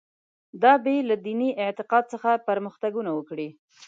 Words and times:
دا 0.61 0.73
بې 0.83 0.95
له 1.09 1.15
دیني 1.25 1.49
اعتقاد 1.63 2.03
څخه 2.13 2.29
پرمختګونه 2.47 3.11
وکړي. 3.13 3.49